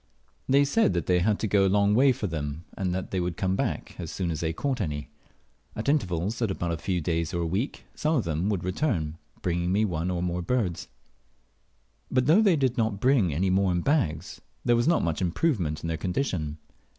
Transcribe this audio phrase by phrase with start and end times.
[0.49, 3.37] They said they had to go a long way for them, and that they would
[3.37, 5.09] come back as soon as they caught any.
[5.75, 9.71] At intervals of a few days or a week, some of them would return, bringing
[9.71, 10.87] me one or more birds;
[12.09, 15.83] but though they did not bring any more in bags, there was not much improvement
[15.83, 16.57] in their condition.